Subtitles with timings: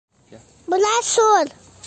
[0.71, 1.55] -Була шул.